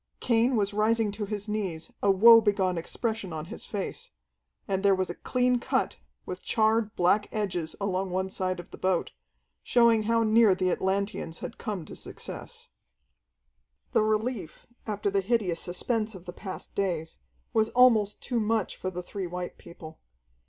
[0.19, 4.09] Cain was rising to his knees, a woe begone expression on his face.
[4.67, 8.79] And there was a clean cut, with charred, black edges along one side of the
[8.79, 9.11] boat,
[9.61, 12.69] showing how near the Atlanteans had come to success.
[13.93, 17.19] The relief, after the hideous suspense of the past days,
[17.53, 19.99] was almost too much for the three white people.